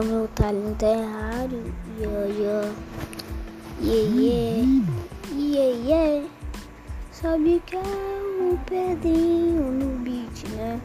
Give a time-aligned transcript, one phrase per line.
[0.00, 1.62] o meu talento é raro.
[2.00, 2.88] Yo,
[3.80, 4.64] Iê,
[5.32, 6.26] iê, iê,
[7.12, 10.80] Sabe que é o Pedrinho no beat, né?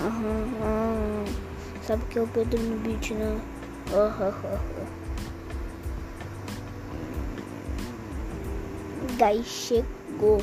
[0.00, 1.24] Aham, aham.
[1.82, 3.40] Sabe que é o Pedrinho no beat, né?
[3.92, 4.86] Aham, aham.
[9.18, 10.38] Daí chegou.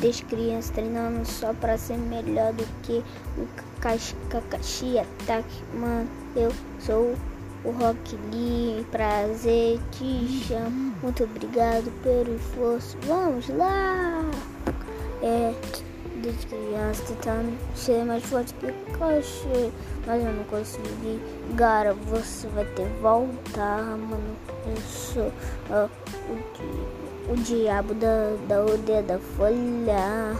[0.00, 3.02] Desde criança treinando só pra ser melhor do que
[3.38, 3.46] o
[3.80, 5.62] Kakashi Ataque.
[5.74, 7.14] Mano, eu sou
[7.64, 8.84] o Rock Lee.
[8.90, 10.94] Prazer, te chamo.
[11.02, 12.96] Muito obrigado pelo esforço.
[13.06, 14.22] Vamos lá!
[15.22, 15.54] É,
[16.22, 19.72] desde criança tentando ser mais forte que Kakashi.
[20.06, 21.20] Mas eu não consegui.
[21.54, 24.36] Gara, você vai ter voltar, mano.
[24.66, 25.28] Eu sou
[25.70, 25.90] uh,
[26.28, 30.36] o o diabo da, da aldeia da folha.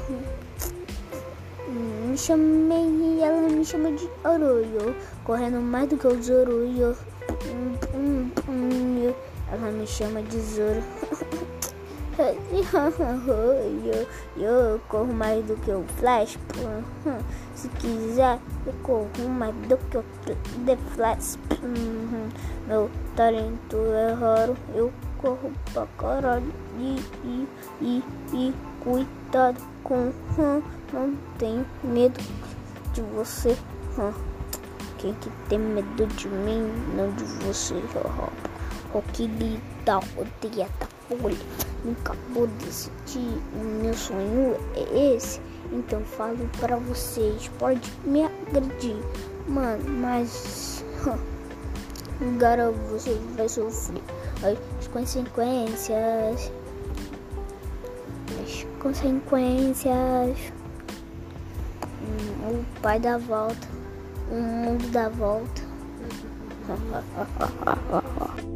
[1.69, 6.97] Me chamei, ela me chama de Oroyo, correndo mais do que o Zoroyo.
[9.53, 10.83] Ela me chama de Zoro.
[14.37, 16.39] eu, eu corro mais do que o Flash.
[17.55, 20.05] Se quiser, eu corro mais do que o
[20.65, 21.39] The Flash.
[22.67, 24.57] Meu talento é raro.
[24.75, 24.91] Eu
[25.27, 26.53] corro pra caralho.
[26.79, 27.49] E, e,
[27.81, 30.13] e, e cuidado com.
[30.39, 32.21] Hum, não tenho medo
[32.93, 33.57] de você.
[33.99, 34.13] Hum.
[34.99, 37.75] Quem que tem medo de mim, não de você.
[38.93, 41.37] Rock Lee da rodeia da folha.
[41.85, 43.43] Nunca vou decidir.
[43.55, 45.41] O meu sonho é esse.
[45.73, 47.49] Então falo pra vocês.
[47.59, 48.97] Pode me agredir.
[49.49, 50.85] Mano, mas.
[52.19, 54.03] Agora você vai sofrer
[54.87, 56.53] as consequências.
[58.43, 60.39] As consequências.
[62.49, 63.69] O pai dá volta.
[64.31, 65.63] O mundo dá volta.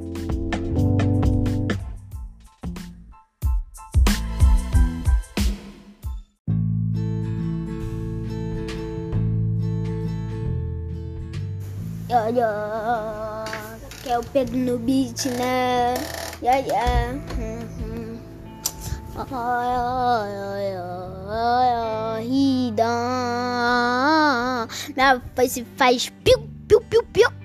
[12.13, 13.45] Olha,
[14.03, 15.95] que é o Pedro no beat, né?
[16.43, 17.13] Yeah, yeah.
[17.37, 18.17] Uhum.
[24.97, 27.40] Minha face faz piu, piu, piu, piu.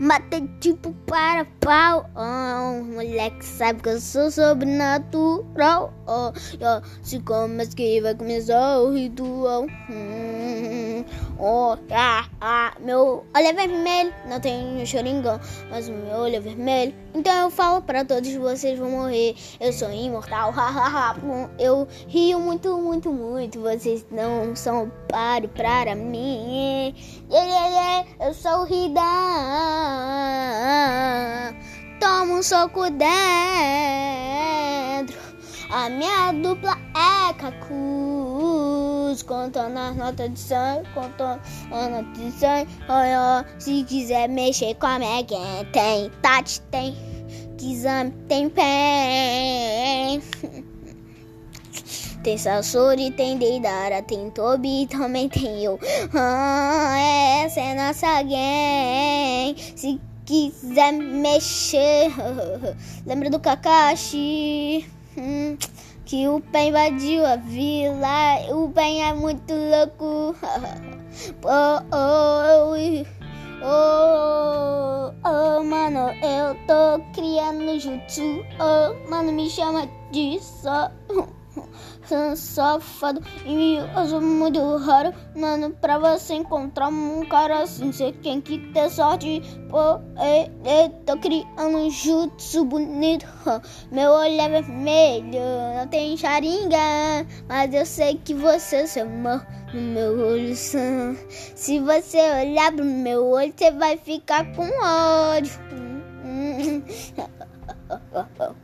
[0.00, 2.10] Mata tipo para pau.
[2.16, 5.94] Oh, moleque sabe que eu sou sobrenatural.
[6.08, 9.66] Oh, oh, se começa que vai começar o ritual.
[9.88, 11.04] Hum,
[11.38, 14.12] oh, ah, ah, meu olho é vermelho.
[14.28, 15.38] Não tenho choringão,
[15.70, 16.92] mas o meu olho é vermelho.
[17.14, 19.36] Então eu falo para todos vocês vão morrer.
[19.60, 20.52] Eu sou imortal.
[21.56, 23.60] eu rio muito, muito, muito.
[23.60, 26.92] Vocês não são páreo para mim.
[28.20, 29.00] Eu sou o Rida.
[32.44, 33.08] Soco dentro.
[35.70, 39.22] A minha dupla é Cacuz.
[39.22, 41.40] Contando as notas de sangue, contando
[41.72, 42.68] as notas de sangue.
[42.86, 45.24] Olha, se quiser mexer com a minha
[45.72, 46.94] tem Tati, tem
[47.56, 50.20] Kizami, tem Pen.
[52.22, 55.80] Tem Sasori, tem Deidara, tem Tobi, também tem eu.
[56.14, 56.94] Ah,
[57.42, 59.54] essa é nossa gang.
[59.76, 62.10] Se quiser mexer,
[63.06, 64.86] lembra do Kakashi?
[65.16, 65.56] Hum,
[66.04, 68.40] que o Pen invadiu a vila.
[68.50, 70.34] O Pen é muito louco.
[71.44, 72.74] oh, oh,
[73.62, 78.44] oh, oh, mano, eu tô criando jutsu.
[78.58, 80.90] Oh, mano, me chama de só
[82.36, 85.12] safado e mioso muito raro.
[85.36, 89.42] Mano, pra você encontrar um cara assim, você tem que ter sorte.
[89.68, 93.26] Pô, é, é, tô criando um jutsu bonito.
[93.90, 95.40] Meu olho é vermelho,
[95.76, 96.76] não tem charinga.
[97.48, 100.54] Mas eu sei que você se amor no meu olho.
[100.54, 105.52] Se você olhar pro meu olho, você vai ficar com ódio.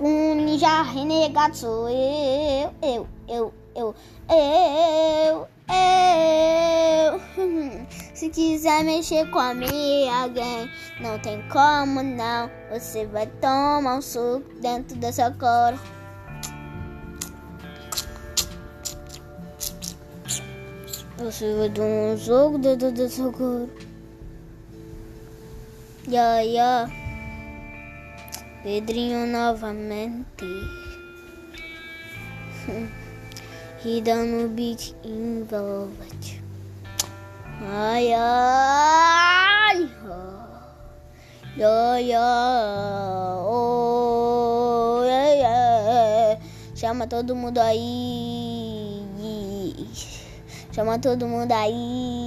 [0.00, 3.94] Um ninja renegado sou eu, eu, eu, eu,
[4.28, 7.20] eu, eu.
[8.14, 10.70] Se quiser mexer com a minha alguém,
[11.00, 12.50] não tem como não.
[12.70, 15.78] Você vai tomar um suco dentro dessa cor.
[21.18, 23.68] Você vai tomar um suco dentro dessa cor.
[26.08, 27.05] Yeah, yeah.
[28.66, 30.44] Pedrinho novamente.
[33.86, 36.42] e dando beat envolved.
[37.62, 39.88] Ai, ai.
[41.62, 42.88] Ai, ai.
[46.74, 49.00] Chama todo mundo aí.
[50.72, 52.25] Chama todo mundo aí.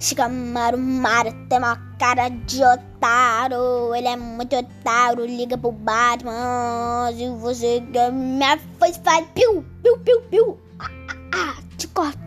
[0.00, 3.92] Shikamaru Maru tem uma cara de otário.
[3.94, 5.26] Ele é muito otário.
[5.26, 7.12] Liga pro Batman.
[7.16, 9.26] Se você quer me faz, faz.
[9.34, 10.58] Piu, piu, piu, piu.
[10.78, 11.56] Ah, ah, ah.
[11.76, 12.18] Te corto,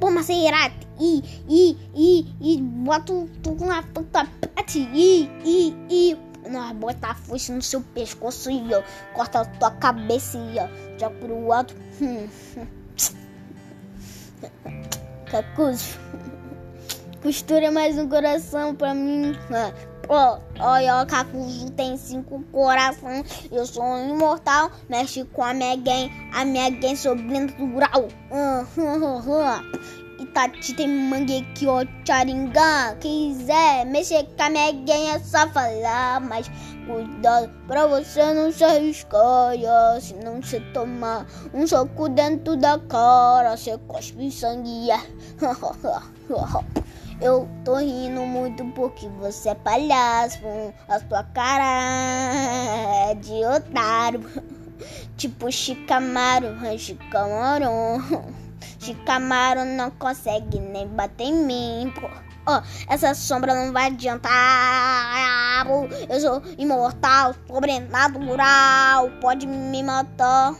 [0.00, 0.74] uma serata.
[0.98, 2.60] E, e, e, e.
[2.60, 4.88] Bota tu na puta pate.
[4.92, 6.16] E, e, e.
[6.50, 8.82] Nós bota a foice no seu pescoço e ó.
[9.14, 10.66] Corta a tua cabeça e ó.
[10.98, 11.76] Joga pro alto.
[12.00, 12.66] Hum, hum.
[17.22, 19.32] Costura mais um coração pra mim.
[20.08, 23.48] Ó, olha, o Cacuzo tem cinco corações.
[23.52, 24.72] Eu sou um imortal.
[24.88, 26.10] Mexe com a gang.
[26.34, 28.08] A gang sobrenatural.
[30.18, 32.96] Itati tem mangueque, ó, charingá.
[32.98, 36.20] Quiser mexer com a gang é só falar.
[36.20, 36.50] Mas
[36.88, 39.52] cuidado pra você não se arriscar.
[40.00, 41.24] Se não você tomar
[41.54, 44.88] um soco dentro da cara, você cospe sangue.
[47.22, 50.40] Eu tô rindo muito porque você é palhaço.
[50.88, 54.20] A sua cara é de otário.
[55.16, 58.00] Tipo Chicamaro, Chicamaron.
[58.80, 62.08] Chicamaro não consegue nem bater em mim, pô.
[62.44, 65.64] Oh, essa sombra não vai adiantar.
[66.10, 69.10] Eu sou imortal, sobrenatural.
[69.20, 70.56] Pode me matar.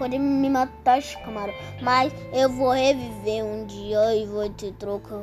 [0.00, 1.52] Hum pode me matar, Camaro.
[1.82, 5.18] Mas eu vou reviver um dia e vou te trocar.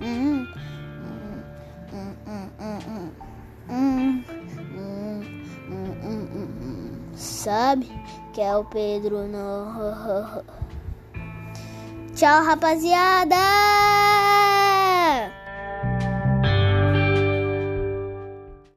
[0.00, 0.46] Hum,
[1.92, 2.14] hum,
[3.70, 4.12] hum,
[7.14, 7.90] Sabe
[8.34, 10.44] que é o Pedro não.
[12.14, 14.07] Tchau, rapaziada!